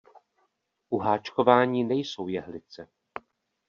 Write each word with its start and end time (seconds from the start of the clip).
U 0.89 0.99
háčkování 0.99 1.83
nejsou 1.83 2.27
jehlice. 2.27 2.87